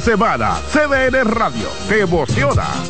[0.00, 0.58] semana.
[0.72, 2.89] CDN Radio te emociona.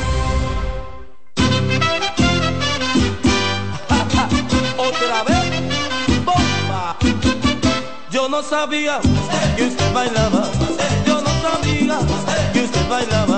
[8.51, 8.99] Sabía
[9.55, 10.43] que usted bailaba,
[11.07, 11.97] yo no sabía
[12.51, 13.30] que usted bailaba,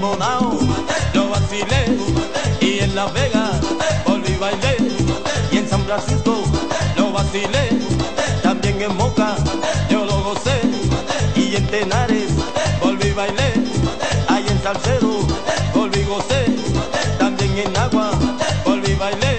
[0.00, 0.58] Monao,
[1.12, 1.98] yo vacilé
[2.60, 3.60] y en Las Vegas
[4.06, 4.76] volví bailé.
[5.50, 6.42] Y en San Francisco
[6.96, 7.70] lo vacilé,
[8.42, 9.36] también en Moca
[9.90, 10.60] yo lo gocé.
[11.34, 12.30] Y en Tenares
[12.80, 13.52] volví bailé,
[14.28, 15.26] ahí en Salcedo
[15.74, 16.44] volví gocé,
[17.18, 18.10] también en Agua
[18.64, 19.37] volví bailé.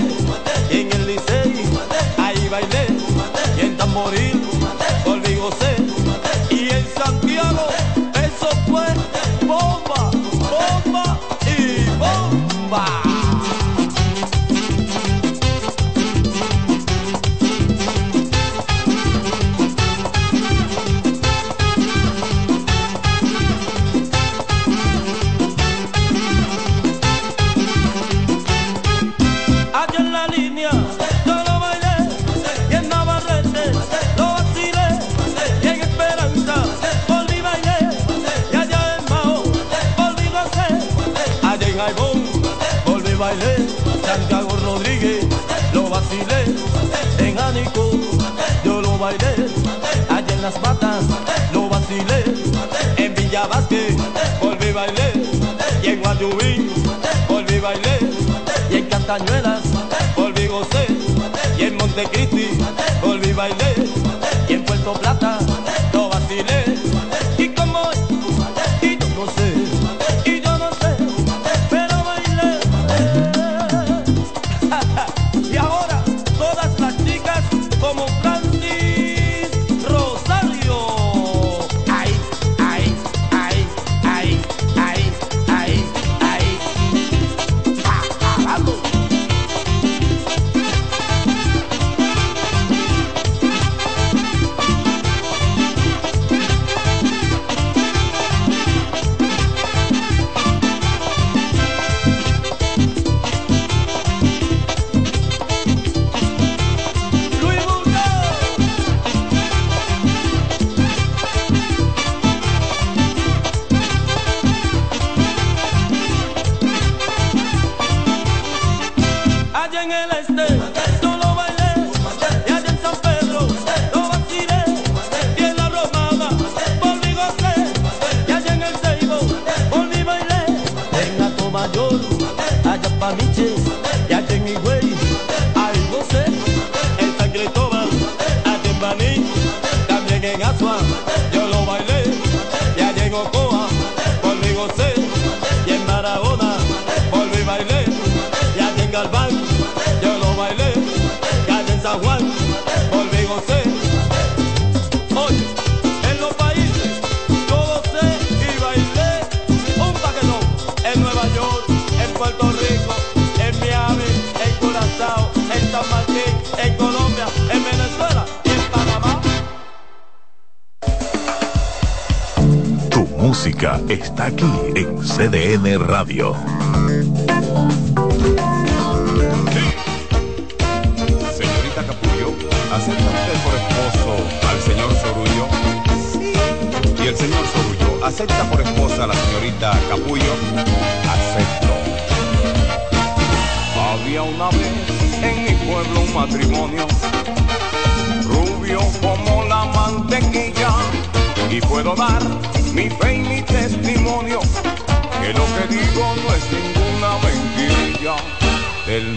[48.63, 49.47] Yo lo bailé,
[50.09, 51.03] allá en las patas,
[51.53, 52.23] lo vacilé,
[52.97, 53.95] en Villa Vázquez,
[54.41, 55.13] volví bailé,
[55.83, 56.71] y en Guayubí,
[57.27, 57.99] volví bailé,
[58.69, 59.61] y en Castañuelas,
[60.15, 60.87] volví gocé,
[61.57, 62.49] y en Montecristi,
[63.01, 63.73] volví bailé,
[64.47, 65.39] y en Puerto Plata,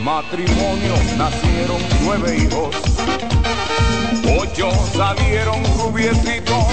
[0.03, 2.75] matrimonio nacieron nueve hijos,
[4.41, 6.65] ocho salieron rubiecitos.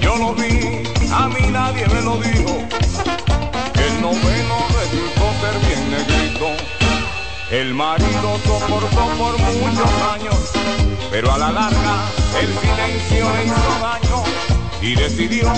[0.00, 2.58] Yo lo vi, a mí nadie me lo dijo.
[3.74, 6.46] El noveno resultó ser bien negrito.
[7.50, 10.50] El marido soportó por muchos años,
[11.10, 12.04] pero a la larga
[12.40, 14.24] el silencio le hizo daño
[14.80, 15.52] y decidió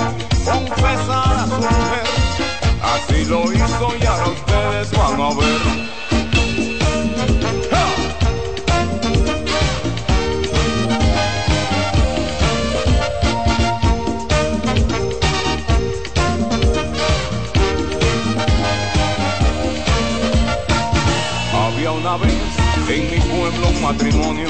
[0.44, 2.06] confesar a su mujer.
[2.82, 6.05] Así lo hizo y ahora ustedes van a ver.
[22.88, 24.48] En mi pueblo un matrimonio,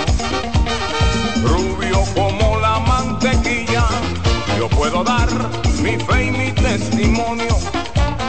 [1.43, 3.87] rubio como la mantequilla.
[4.59, 5.29] Yo puedo dar
[5.83, 7.57] mi fe y mi testimonio,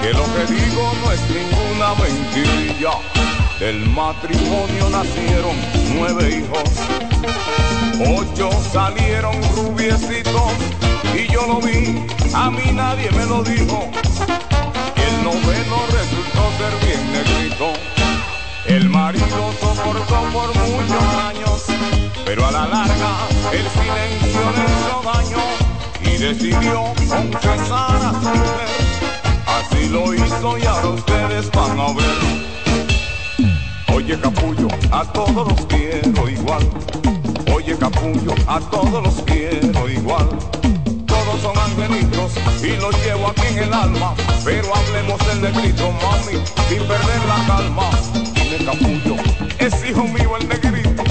[0.02, 2.92] que lo que digo no es ninguna mentirilla.
[3.60, 5.56] Del matrimonio nacieron
[5.96, 6.70] nueve hijos,
[8.18, 10.54] ocho salieron rubiecitos,
[11.14, 13.90] y yo lo vi, a mí nadie me lo dijo.
[14.96, 17.87] El noveno resultó ser bien negrito.
[18.68, 21.64] El marido soportó por muchos años,
[22.26, 23.12] pero a la larga
[23.54, 25.42] el silencio le hizo daño
[26.02, 28.68] y decidió confesar a su mujer.
[29.48, 32.38] Así lo hizo y ahora ustedes van a ver.
[33.96, 36.70] Oye capullo, a todos los quiero igual.
[37.56, 40.28] Oye capullo, a todos los quiero igual.
[41.06, 44.14] Todos son angelitos y los llevo aquí en el alma.
[44.44, 48.27] Pero hablemos del negrito, mami, sin perder la calma.
[48.50, 49.16] Dime capullo,
[49.60, 51.04] es hijo mío el negrito.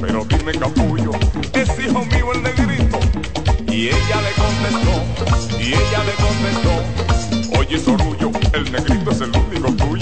[0.00, 1.10] Pero dime capullo,
[1.52, 2.98] es hijo mío el negrito.
[3.70, 7.58] Y ella le contestó, y ella le contestó.
[7.58, 9.99] Oye Sorullo, el negrito es el único tuyo.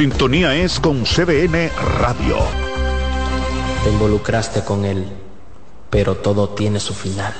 [0.00, 2.38] sintonía es con CBN Radio.
[3.84, 5.06] Te involucraste con él,
[5.90, 7.34] pero todo tiene su final.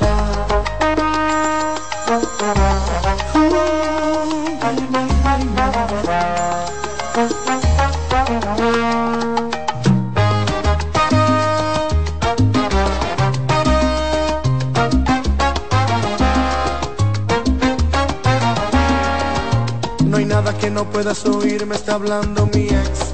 [20.70, 23.12] no puedas oírme está hablando mi ex.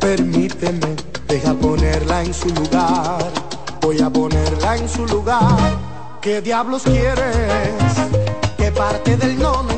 [0.00, 3.32] Permíteme, deja ponerla en su lugar.
[3.80, 5.78] Voy a ponerla en su lugar.
[6.20, 7.94] ¿Qué diablos quieres?
[8.56, 9.77] ¿Qué parte del no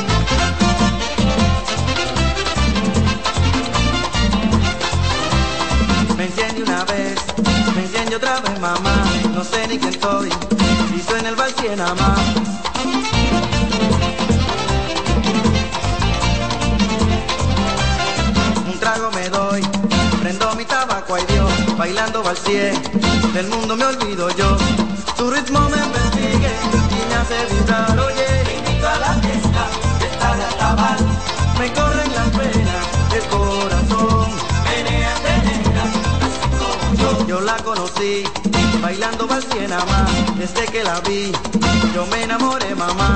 [8.11, 9.03] Enciende otra vez, mamá.
[9.33, 10.29] No sé ni quién soy,
[10.95, 12.19] y suena el vals nada más.
[18.67, 19.61] Un trago me doy,
[20.21, 22.73] prendo mi tabaco, ay Dios, bailando valsier,
[23.33, 24.57] del mundo me olvido yo.
[25.17, 28.00] Tu ritmo me persigue y me hace vibrar,
[40.37, 41.31] desde que la vi,
[41.93, 43.15] yo me enamoré mamá,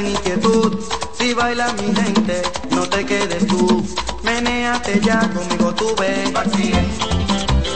[0.00, 0.78] inquietud.
[1.18, 3.84] Si baila mi gente, no te quedes tú.
[4.22, 6.32] Menéate ya conmigo tú ven.
[6.32, 6.84] Valsier,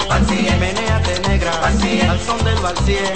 [0.08, 1.52] valsier, menéate negra.
[1.60, 2.56] Valsier, al son del.
[2.60, 3.12] Valsier,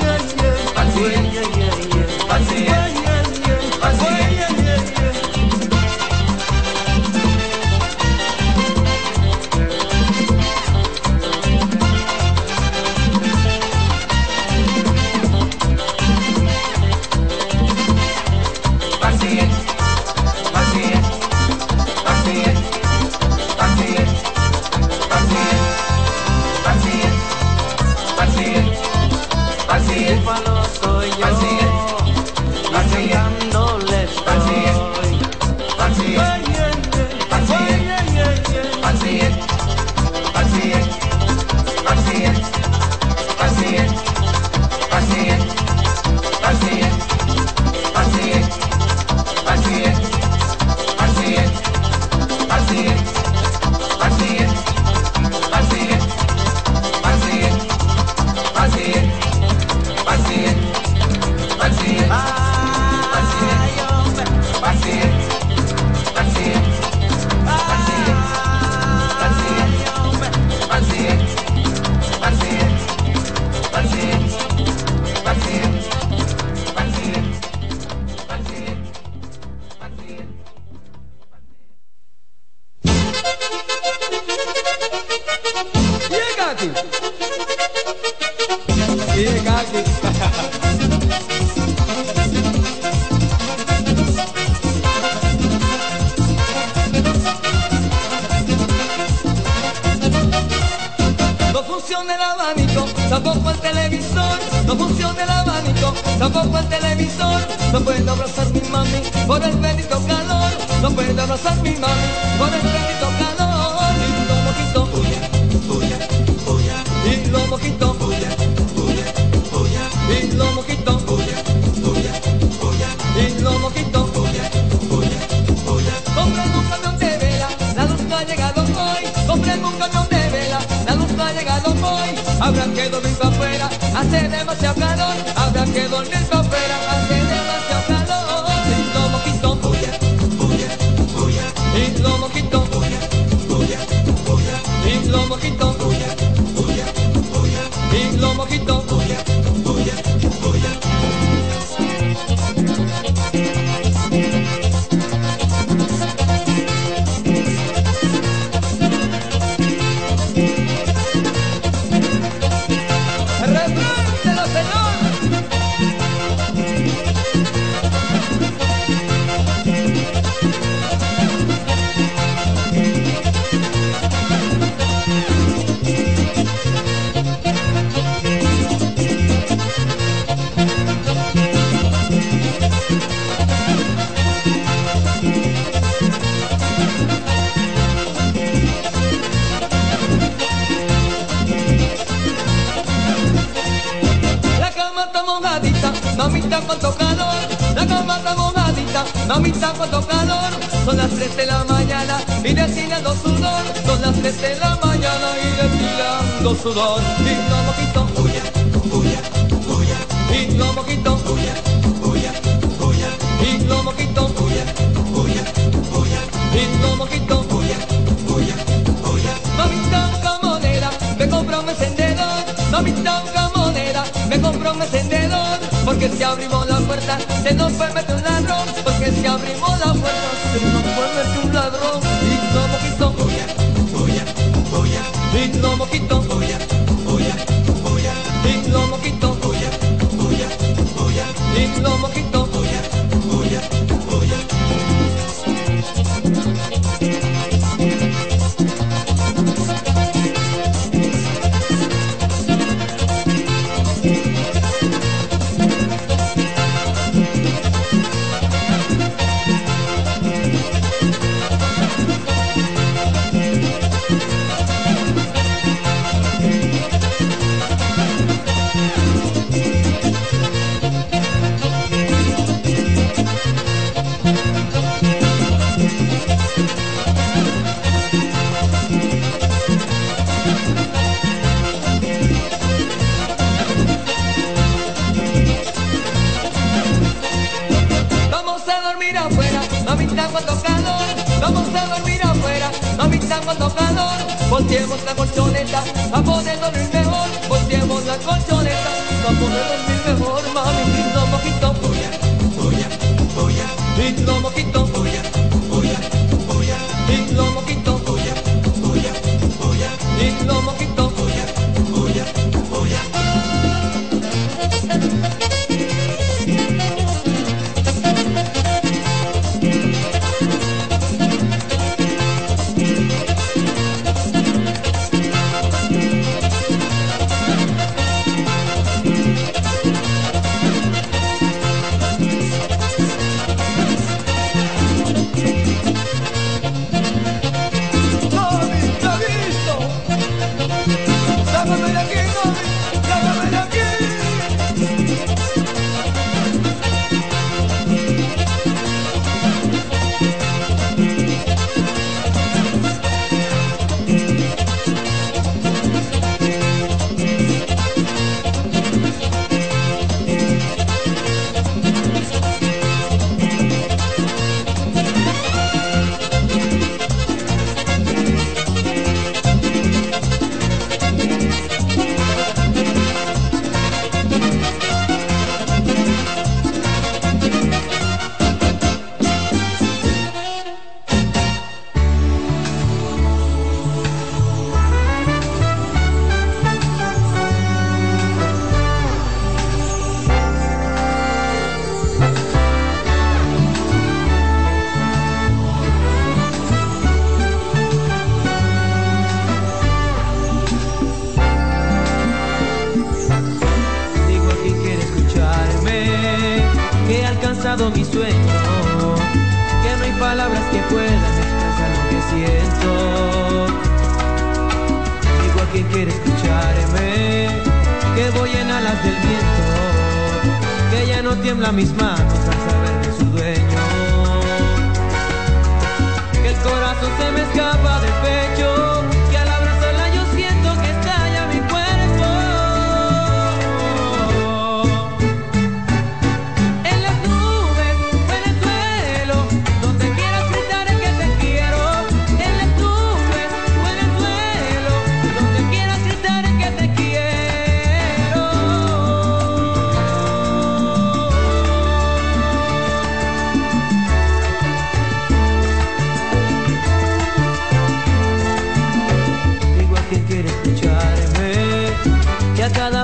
[227.57, 228.36] puerta, se nos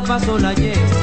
[0.01, 1.02] paso la llevo,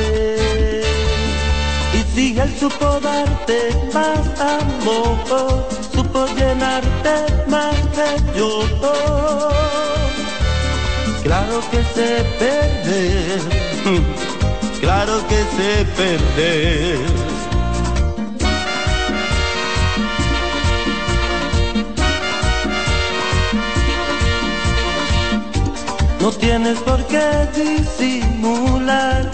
[2.13, 7.15] Si él supo darte más amor, supo llenarte
[7.47, 8.63] más de yo.
[11.23, 13.41] Claro que sé perder,
[14.81, 17.31] claro que sé perder.
[26.19, 29.31] No tienes por qué disimular,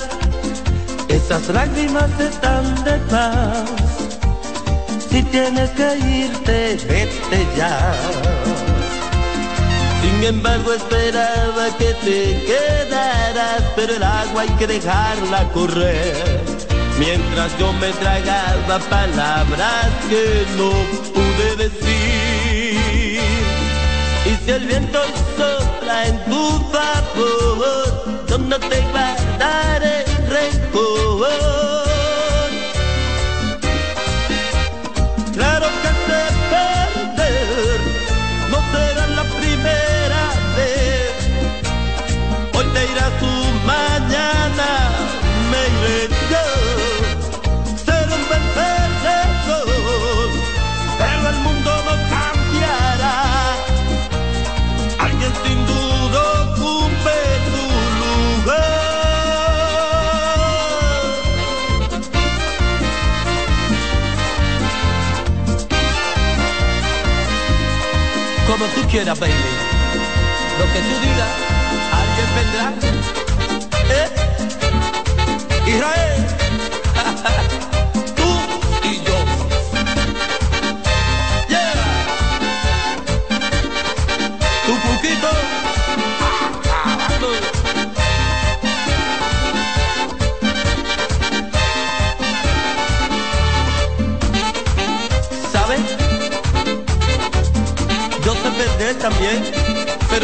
[1.28, 3.70] esas lágrimas están de paz.
[5.10, 7.94] Si tienes que irte, vete ya.
[10.02, 16.40] Sin embargo esperaba que te quedaras, pero el agua hay que dejarla correr.
[16.98, 20.72] Mientras yo me tragaba palabras que no
[21.14, 23.20] pude decir.
[24.26, 25.00] Y si el viento
[25.38, 31.07] sopla en tu favor, yo no te guardaré rencor.
[68.90, 69.47] Como tú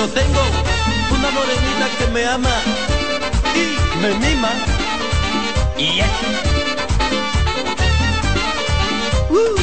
[0.08, 0.42] tengo
[1.12, 2.56] una morenita que me ama
[3.56, 4.52] y me mima.
[5.78, 6.08] Y es.
[9.30, 9.58] Uh.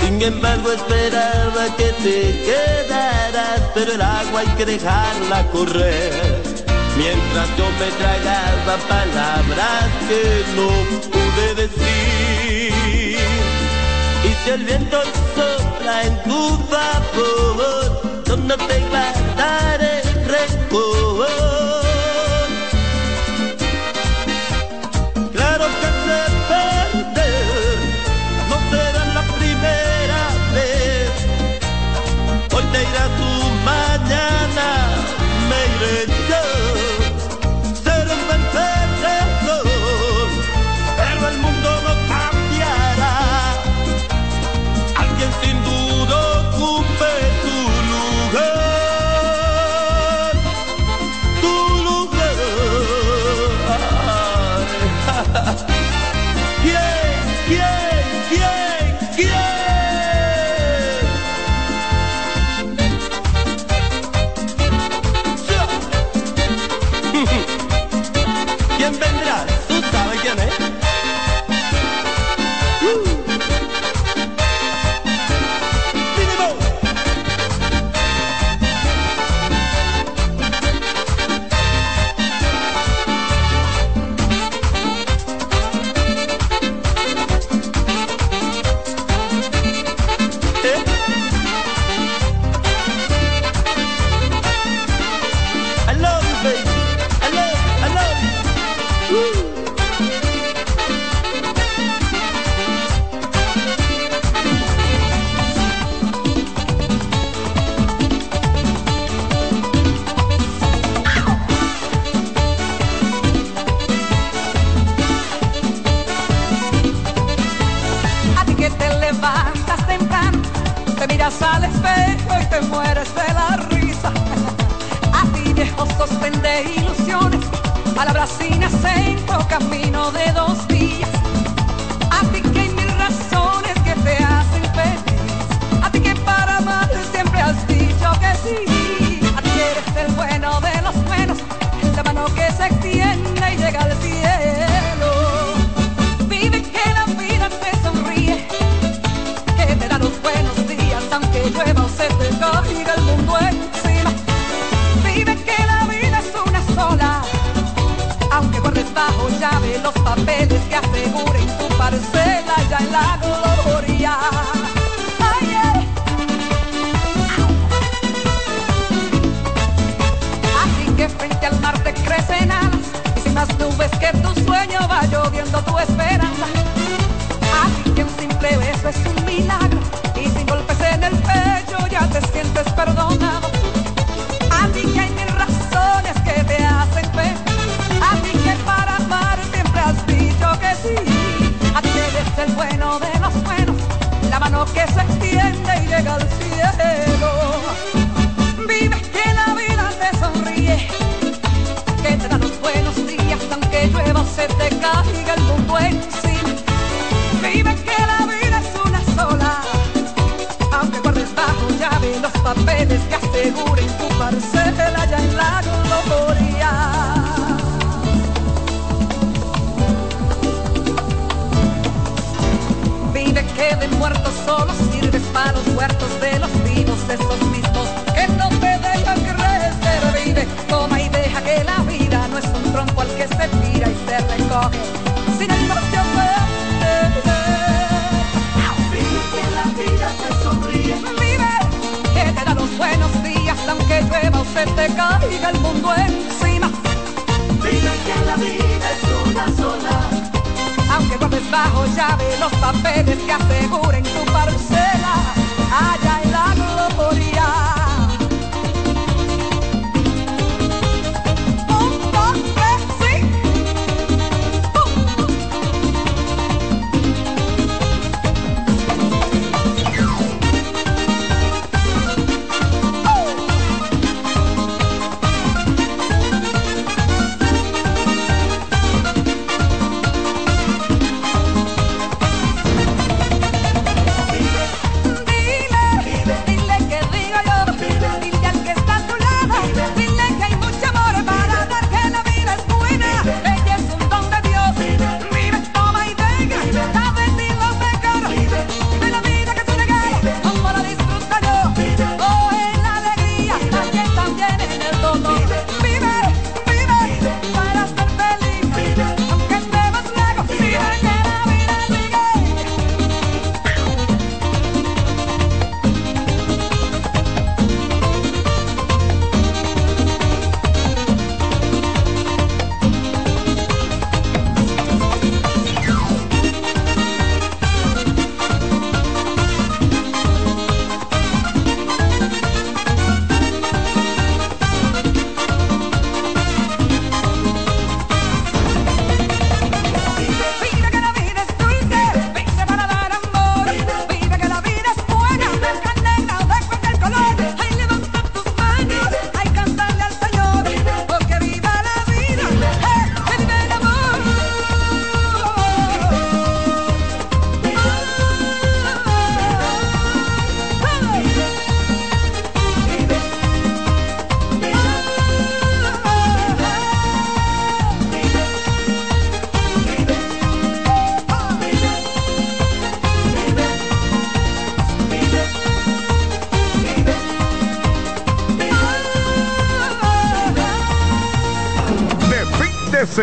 [0.00, 6.42] Sin embargo esperaba que te quedaras, pero el agua hay que dejarla correr.
[6.96, 10.68] Mientras yo me tragaba palabras que no
[11.10, 12.01] pude decir.
[14.44, 15.00] Si el viento
[15.36, 18.02] sopla en tu favor,
[18.44, 19.21] no te guardaré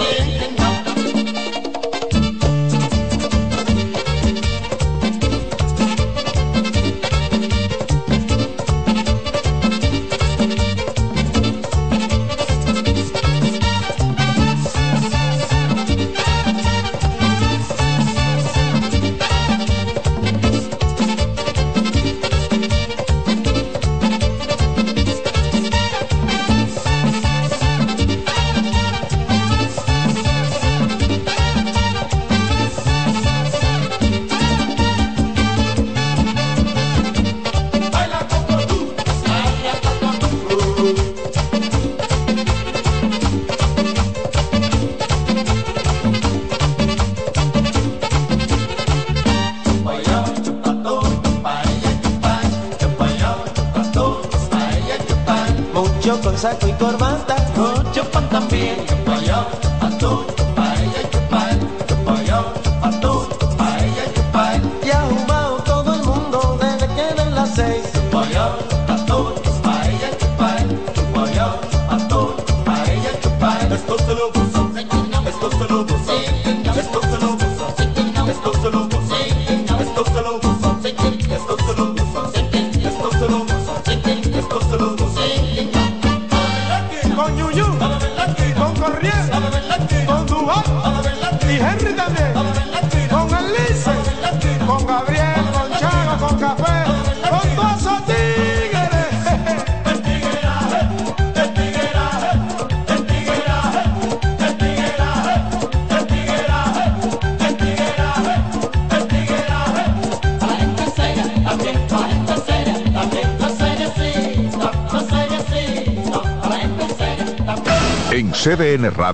[0.00, 0.59] Thank you.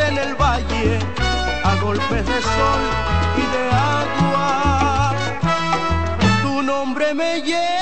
[0.00, 0.98] en el valle
[1.64, 2.82] a golpes de sol
[3.36, 5.14] y de agua.
[6.42, 7.77] Tu nombre me lleva.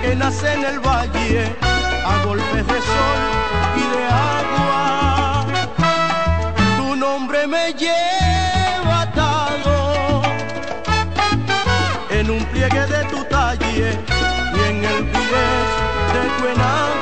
[0.00, 1.54] que nace en el valle
[2.04, 3.20] a golpes de sol
[3.76, 5.46] y de agua.
[6.76, 10.22] Tu nombre me lleva atado
[12.10, 13.98] en un pliegue de tu talle
[14.56, 15.46] y en el pie
[16.14, 17.01] de tu enagua.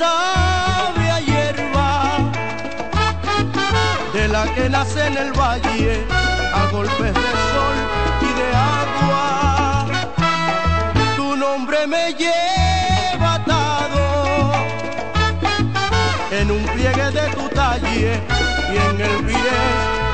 [0.00, 1.90] sabe a hierba,
[4.14, 6.06] de la que nace en el valle
[6.60, 7.78] a golpes de sol
[8.28, 8.48] y de
[8.78, 9.86] agua.
[11.16, 14.04] Tu nombre me lleva atado
[16.38, 18.12] en un pliegue de tu talle
[18.72, 20.09] y en el pie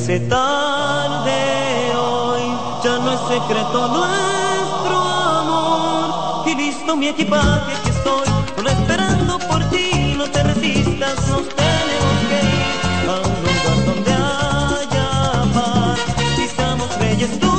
[0.00, 2.42] hace tarde hoy,
[2.82, 6.48] ya no es secreto nuestro amor.
[6.48, 8.26] Y listo mi equipaje, aquí estoy,
[8.56, 14.12] solo esperando por ti, no te resistas, nos tenemos que ir a un lugar donde
[14.12, 15.08] haya
[15.54, 15.98] paz.
[16.38, 17.52] Y estamos reyes tú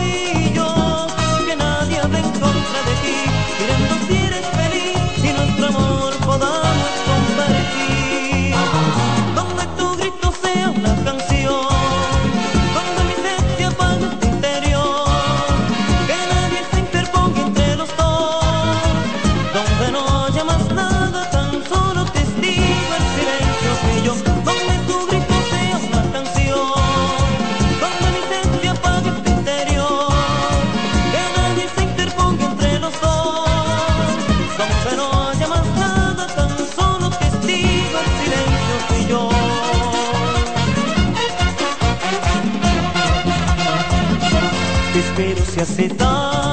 [0.00, 1.06] y yo,
[1.46, 3.16] que nadie va contra de ti,
[3.60, 3.95] mirando
[45.56, 46.45] se aceitar.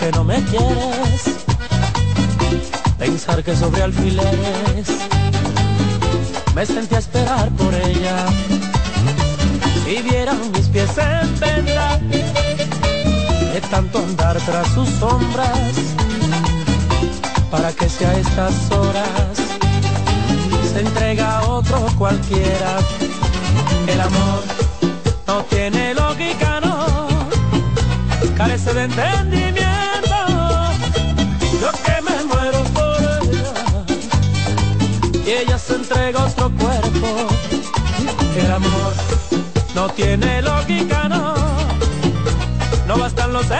[0.00, 1.22] que no me quieres,
[2.98, 4.88] pensar que sobre alfileres
[6.54, 8.26] me sentí a esperar por ella.
[9.86, 11.98] Y vieran mis pies en venda
[13.52, 15.72] de tanto andar tras sus sombras,
[17.50, 19.46] para que sea a estas horas
[20.76, 22.78] se entrega a otro cualquiera.
[23.86, 24.42] El amor
[25.26, 26.96] no tiene lógica, no
[28.36, 29.45] carece de entendimiento.
[35.88, 37.28] entrega otro cuerpo.
[38.36, 38.92] El amor
[39.74, 41.34] no tiene lógica, no.
[42.88, 43.50] No bastan los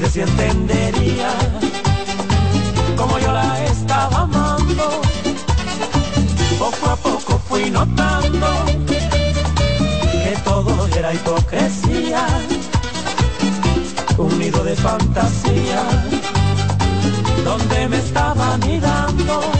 [0.00, 1.30] Olvidé si entendería
[2.96, 5.02] como yo la estaba amando.
[6.58, 8.46] Poco a poco fui notando
[10.24, 12.26] que todo era hipocresía,
[14.16, 15.82] un nido de fantasía,
[17.44, 19.59] donde me estaba mirando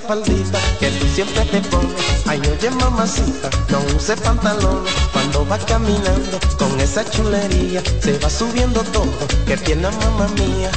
[0.00, 2.26] Que tú siempre te pones.
[2.26, 4.82] Ay, oye, mamacita, no use pantalón.
[5.12, 9.06] Cuando va caminando con esa chulería, se va subiendo todo.
[9.46, 10.70] Que tiene mamá mía.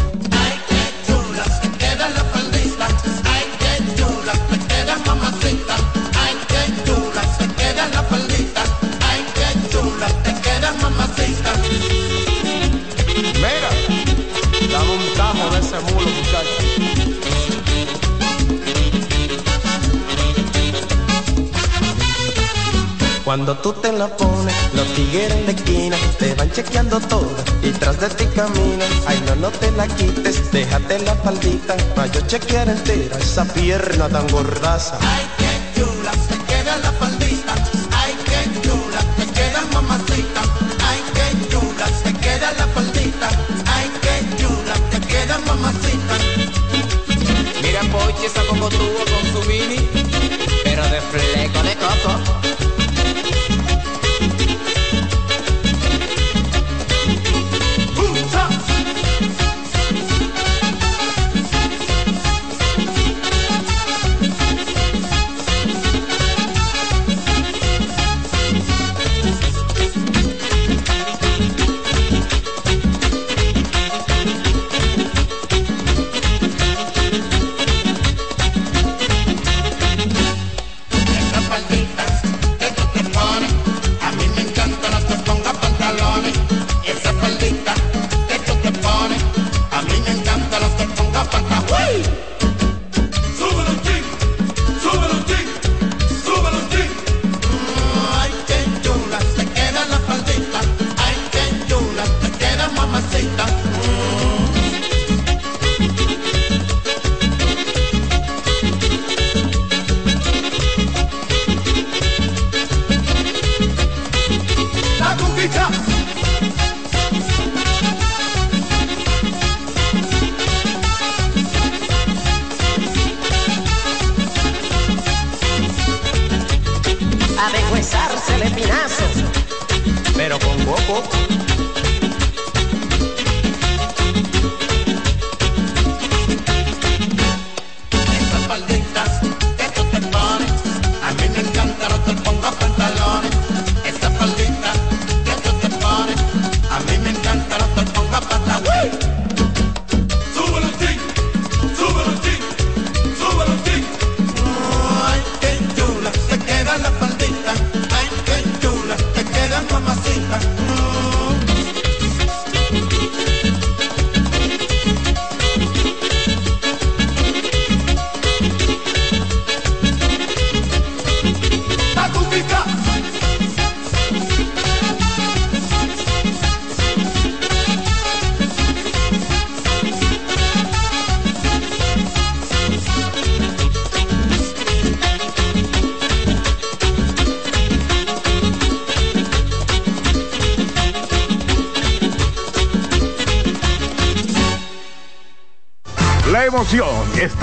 [23.38, 27.99] Cuando tú te la pones, los tigres la esquina te van chequeando todo y tras
[27.99, 28.89] de ti caminan.
[29.05, 34.09] Ay, no, no te la quites, déjate la faldita para yo chequear entera esa pierna
[34.09, 34.97] tan gordaza.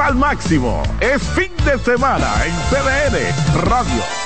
[0.05, 0.83] Al máximo.
[1.01, 4.24] Es fin de semana en CDN Radio.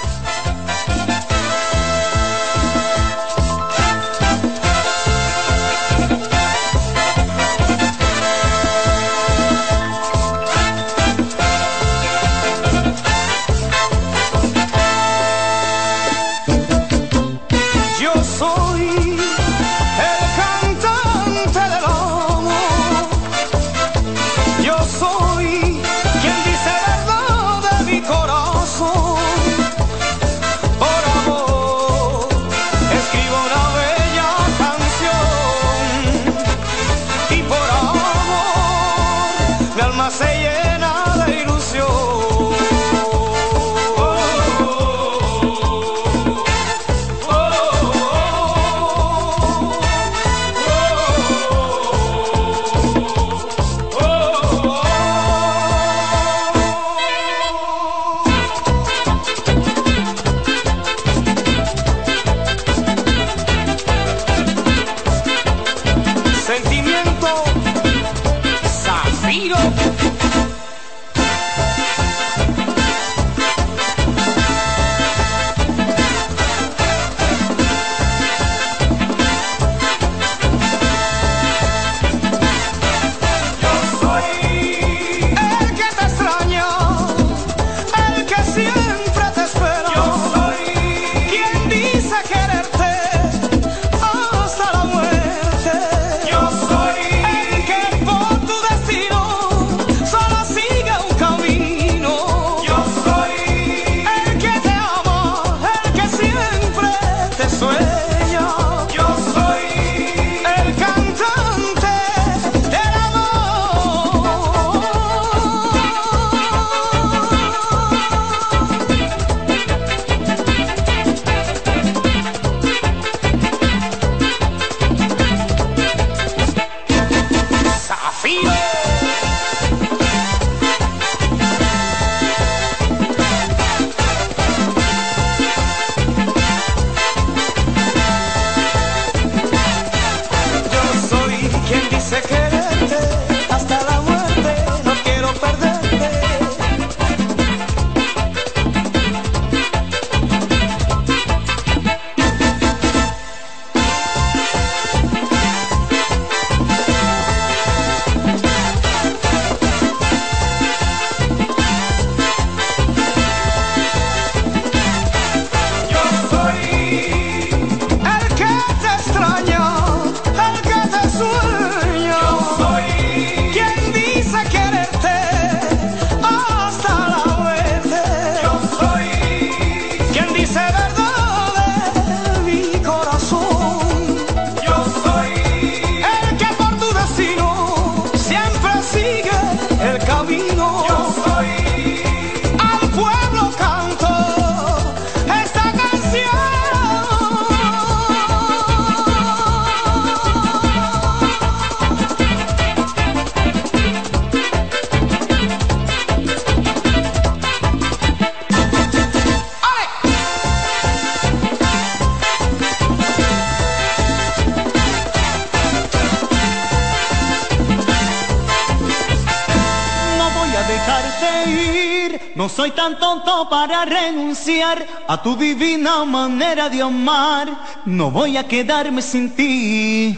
[225.06, 227.48] A tu divina manera de amar.
[227.84, 230.16] No voy a quedarme sin ti.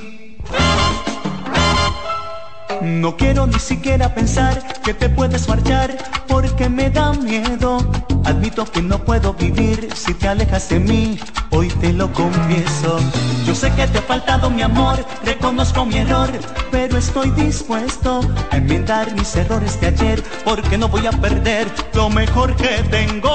[2.80, 5.96] No quiero ni siquiera pensar que te puedes marchar
[6.30, 7.78] porque me da miedo.
[8.24, 11.18] Admito que no puedo vivir si te alejas de mí,
[11.50, 12.98] hoy te lo confieso.
[13.44, 16.30] Yo sé que te ha faltado mi amor, reconozco mi error,
[16.70, 18.20] pero estoy dispuesto
[18.50, 23.30] a enmendar mis errores de ayer porque no voy a perder lo mejor que tengo.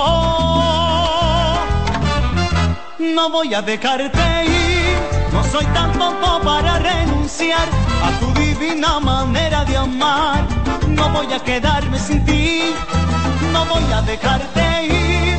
[3.00, 7.68] No voy a dejarte ir, no soy tan tonto para renunciar
[8.04, 10.65] a tu divina manera de amar.
[10.90, 12.74] No voy a quedarme sin ti,
[13.52, 15.38] no voy a dejarte ir.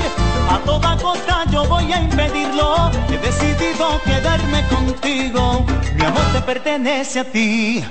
[0.50, 2.90] A toda costa yo voy a impedirlo.
[3.08, 5.66] He decidido quedarme contigo.
[5.96, 7.84] Mi amor te pertenece a ti.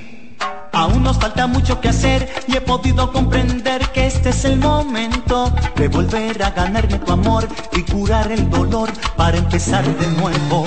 [0.72, 5.54] Aún nos falta mucho que hacer y he podido comprender que este es el momento
[5.78, 10.66] de volver a ganarme tu amor y curar el dolor para empezar de nuevo.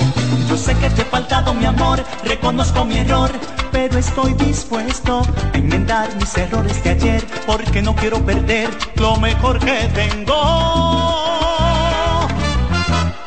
[0.49, 3.29] Yo sé que te he faltado mi amor, reconozco mi error,
[3.71, 5.21] pero estoy dispuesto
[5.53, 10.35] a enmendar mis errores de ayer porque no quiero perder lo mejor que tengo.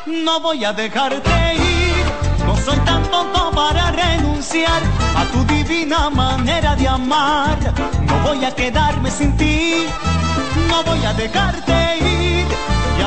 [0.05, 4.81] No voy a dejarte ir, no soy tan tonto para renunciar
[5.15, 7.57] a tu divina manera de amar.
[8.05, 9.85] No voy a quedarme sin ti,
[10.67, 12.32] no voy a dejarte ir.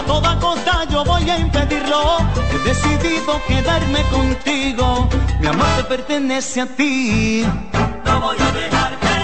[0.06, 2.18] A toda costa yo voy a impedirlo.
[2.52, 5.08] He decidido quedarme contigo.
[5.40, 7.44] Mi amor te pertenece a ti.
[8.04, 9.14] No voy a dejarte.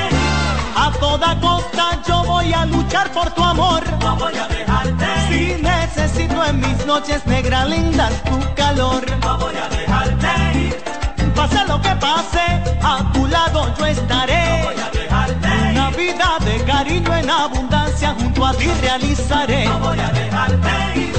[0.75, 3.85] A toda costa yo voy a luchar por tu amor.
[4.01, 5.07] No voy a dejarte.
[5.29, 9.05] Si necesito en mis noches negras lindas tu calor.
[9.21, 10.85] No voy a dejarte ir.
[11.33, 12.45] Pase lo que pase,
[12.83, 14.59] a tu lado yo estaré.
[14.59, 14.91] No voy a dejarte Una
[16.12, 19.64] vida de cariño en abundancia junto a ti realizaré.
[19.64, 21.12] No voy a dejarte ir.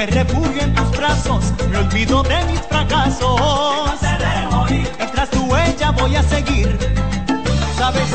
[0.00, 3.38] Me refugio en tus brazos, me olvido de mis fracasos.
[5.12, 6.78] Tras tu huella voy a seguir.
[7.76, 8.10] ¿Sabes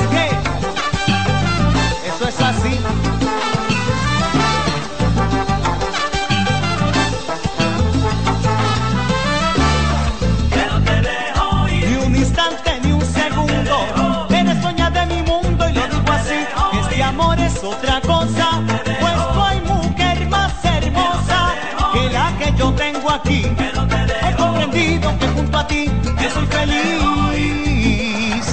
[23.24, 25.86] He comprendido que junto a ti
[26.22, 28.46] yo soy feliz.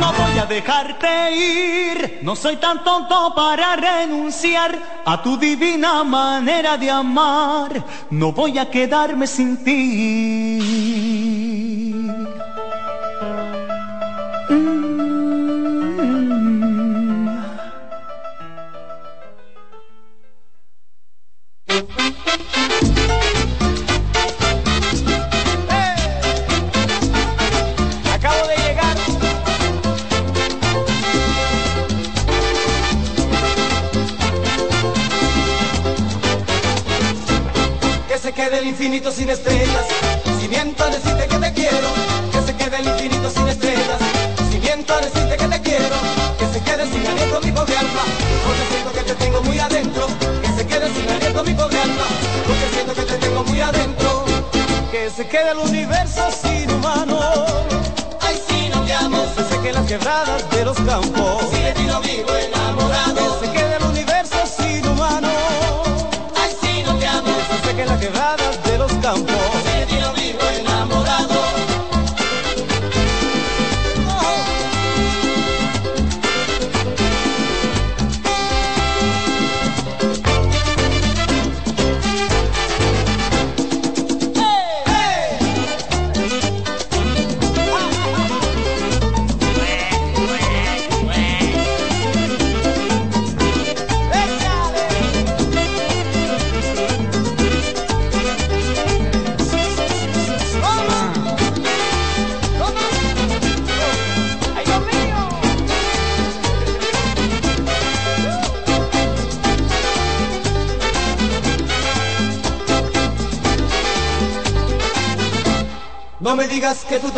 [0.00, 2.18] No voy a dejarte ir.
[2.22, 7.84] No soy tan tonto para renunciar a tu divina manera de amar.
[8.10, 10.61] No voy a quedarme sin ti.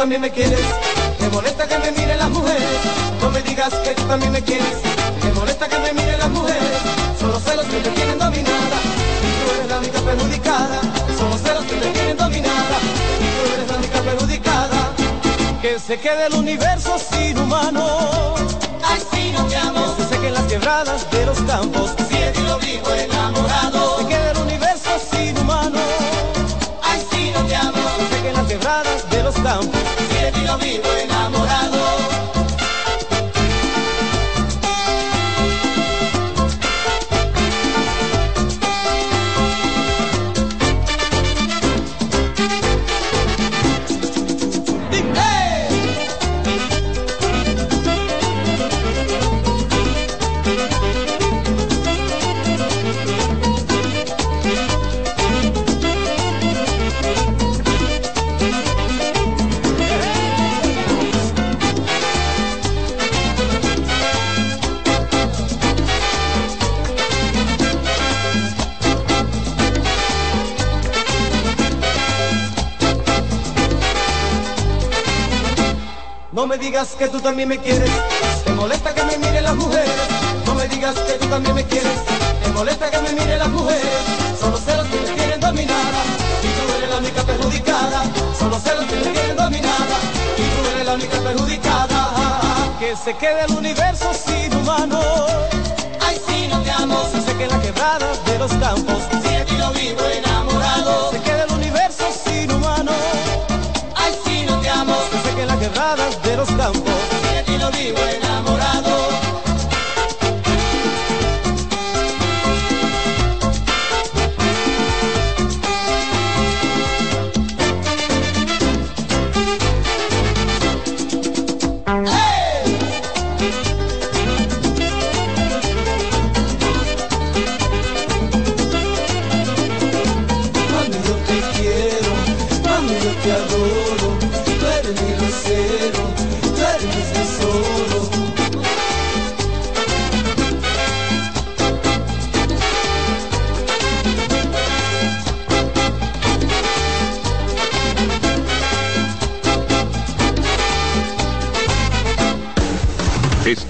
[0.04, 0.43] También me quieres,
[76.34, 77.88] No me digas que tú también me quieres,
[78.44, 79.94] te molesta que me miren las mujeres.
[80.44, 81.92] No me digas que tú también me quieres,
[82.42, 83.94] te molesta que me miren las mujeres.
[84.40, 86.02] Son los celos que me tienen dominada,
[86.42, 88.02] y tú eres la única perjudicada.
[88.36, 89.96] Son los celos que me tienen dominada,
[90.36, 92.10] y tú eres la única perjudicada.
[92.80, 95.00] Que se quede el universo sin humano.
[96.00, 97.00] Ay, si no te amo.
[97.12, 99.13] Se seque la quebrada de los campos.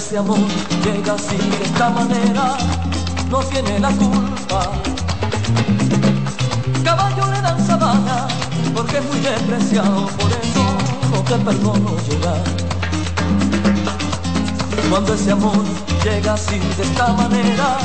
[0.00, 0.38] Ese amor
[0.82, 2.56] llega así de esta manera,
[3.30, 4.72] no tiene la culpa.
[6.82, 8.26] Caballo le dan sabana,
[8.74, 10.64] porque es muy despreciado, por eso
[11.12, 12.42] no te perdono llorar.
[14.88, 15.64] Cuando ese amor
[16.02, 17.76] llega así de esta manera,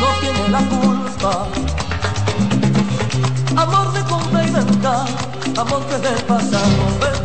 [0.00, 1.46] no tiene la culpa.
[3.56, 5.04] Amor de compra y venta,
[5.56, 7.15] amor que del pasado,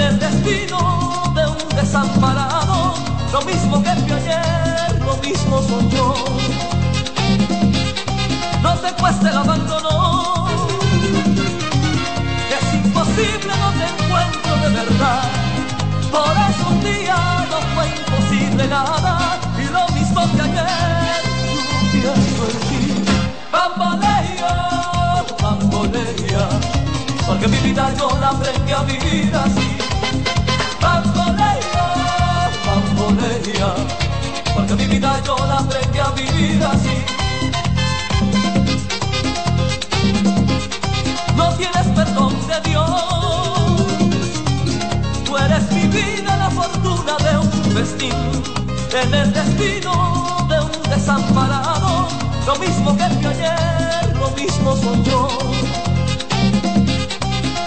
[0.00, 2.94] en destino de un desamparado,
[3.32, 6.14] lo mismo que fui ayer, lo mismo soy yo.
[8.62, 10.48] No te cueste el abandono,
[12.50, 15.22] es imposible, no te encuentro de verdad.
[16.12, 21.22] Por eso un día no fue imposible nada, y lo mismo que ayer,
[22.02, 23.04] yo pienso en ti.
[23.50, 26.48] Bambolea, bambolea,
[27.26, 29.87] porque mi vida yo la aprendí a vivir así.
[34.54, 37.04] Porque mi vida yo la aprendí a vivir así.
[41.36, 42.90] No tienes perdón de Dios,
[45.24, 48.12] tú eres mi vida, la fortuna de un festín,
[49.02, 52.08] en el destino de un desamparado,
[52.46, 55.28] lo mismo que el que ayer, lo mismo soy yo.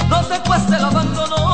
[0.07, 1.50] No te cueste el abandono,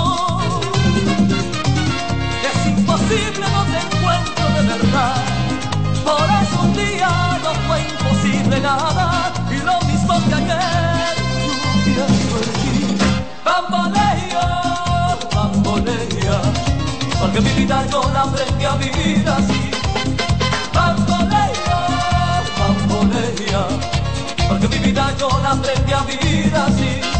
[17.37, 19.71] porque mi vida yo la aprendí a vivir así.
[20.73, 23.67] Bambolea, bambolea,
[24.49, 27.16] porque mi vida yo la aprendí a vivir así.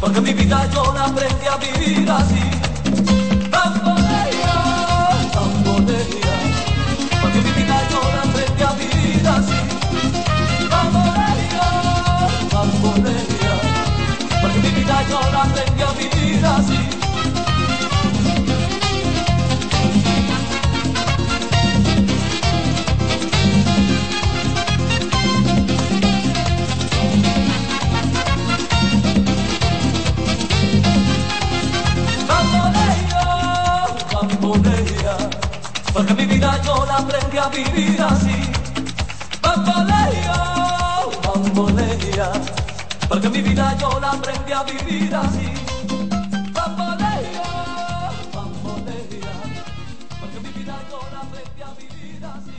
[0.00, 2.57] Porque mi vida yo la aprendí a vivir así.
[44.18, 45.52] Aprendí a vivir así.
[46.52, 49.36] Bambolea, bambolea,
[50.20, 52.58] porque mi vida yo la aprendí a vivir así.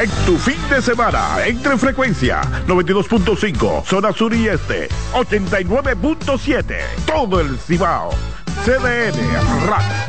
[0.00, 7.58] En tu fin de semana, entre frecuencia 92.5, zona sur y este, 89.7, todo el
[7.58, 8.10] Cibao,
[8.64, 9.18] CDN
[9.66, 10.07] Radio.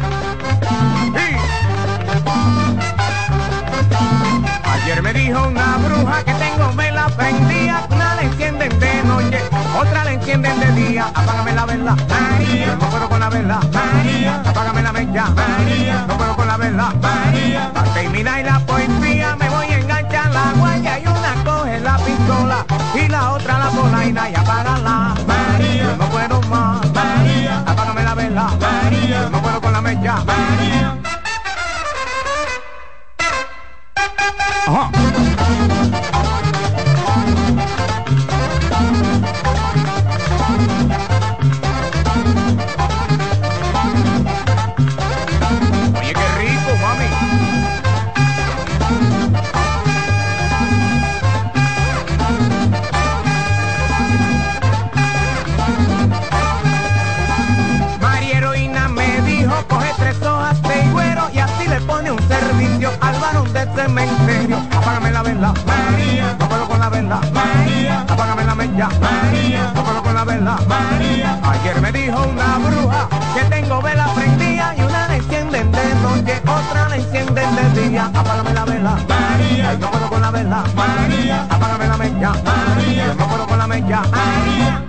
[5.30, 9.40] Dijo una bruja que tengo vela prendida, una la encienden de noche,
[9.80, 14.42] otra la encienden de día, apágame la vela, María, no puedo con la vela, María,
[14.44, 19.50] apágame la mecha, María, no puedo con la vela, María, para terminar la poesía me
[19.50, 22.66] voy a enganchar la guaya y una coge la pistola
[22.96, 28.50] y la otra la polaina y apágala, María, no puedo más, María, apágame la vela,
[28.60, 30.49] María, no puedo con la mecha, María.
[68.80, 71.40] Apágame la mecha, María, puedo con la vela, María.
[71.44, 76.42] Ayer me dijo una bruja que tengo vela prendida y una la encienden de noche,
[76.44, 78.98] otra la encienden enciende de día, apágame la vela.
[79.08, 80.64] María, puedo con la vela.
[80.76, 82.34] María, apágame la mecha.
[82.44, 83.14] María,
[83.48, 84.02] con la mecha.
[84.12, 84.89] María.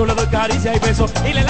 [0.00, 1.49] Yo le doy caricia y besos y le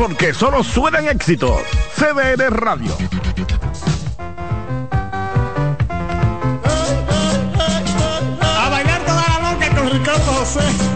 [0.00, 1.60] porque solo suenan éxitos.
[1.94, 2.90] CDN Radio.
[8.40, 10.89] A bailar toda la noche con Ricardo José.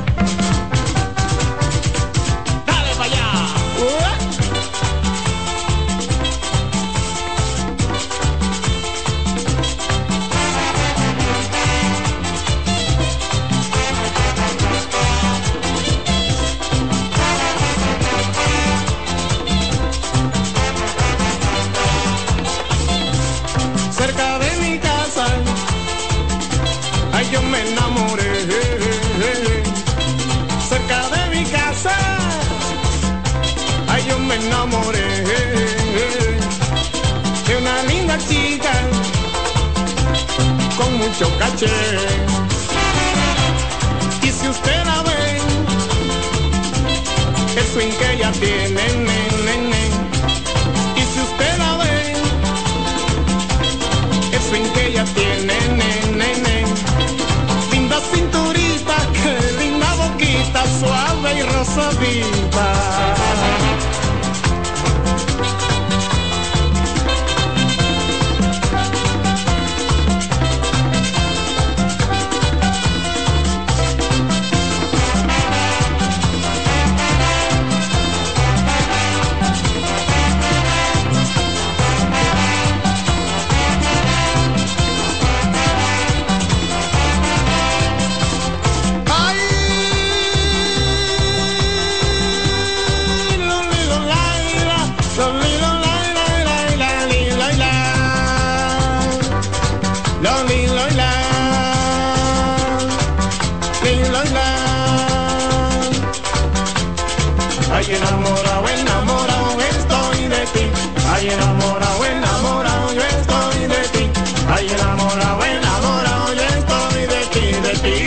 [107.76, 110.64] Ay, enamorado, enamorado estoy de ti.
[111.12, 114.04] Ay, enamorado, enamorado yo estoy de ti.
[114.48, 117.98] Ay, enamorado, enamorado yo estoy de ti, de ti.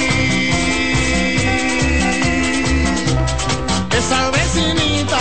[3.97, 5.19] Esa vecinita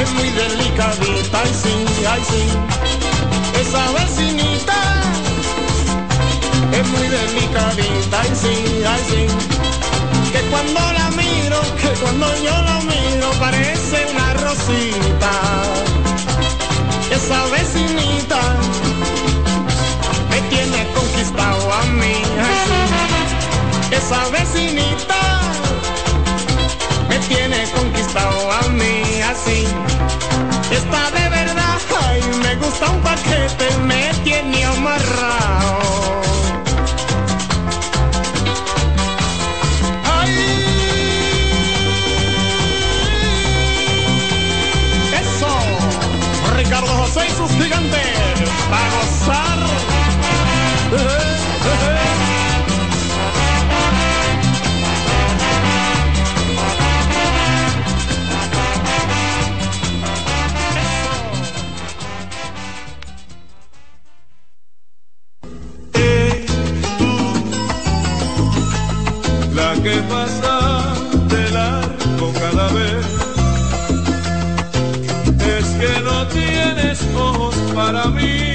[0.00, 1.74] es muy delicadita, ay sí,
[2.08, 2.42] ay sí.
[3.62, 4.78] Esa vecinita
[6.70, 8.54] es muy delicadita, ay sí,
[8.86, 9.26] ay sí.
[10.32, 11.10] Que cuando la
[11.80, 15.32] que cuando yo lo miro parece una rosita.
[17.10, 18.40] Esa vecinita
[20.30, 22.16] me tiene conquistado a mí.
[22.48, 23.94] así.
[23.94, 25.20] Esa vecinita
[27.08, 29.66] me tiene conquistado a mí así.
[30.70, 31.78] Está de verdad
[32.18, 35.83] y me gusta un paquete, me tiene amarrado.
[78.12, 78.53] Para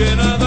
[0.00, 0.37] una noche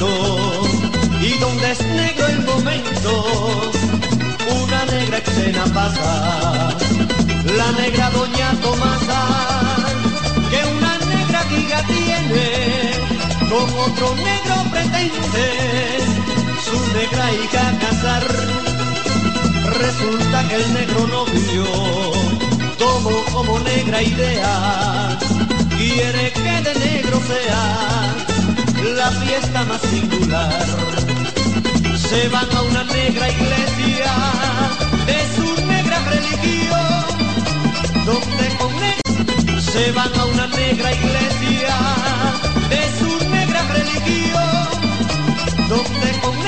[0.00, 3.60] y donde es negro el momento,
[4.64, 6.76] una negra escena pasa,
[7.56, 9.22] la negra doña Tomasa,
[10.50, 12.46] que una negra giga tiene,
[13.48, 15.46] con otro negro pretende,
[16.64, 18.24] su negra hija casar,
[19.78, 21.64] resulta que el negro novio
[22.78, 25.18] tomó como negra idea,
[25.76, 28.04] quiere que de negro sea
[28.96, 29.83] la fiesta más
[31.96, 34.12] Se van a una negra iglesia
[35.06, 37.04] de su negra religión,
[38.06, 41.76] donde con negro se van a una negra iglesia
[42.68, 44.68] de su negra religión,
[45.68, 46.42] donde con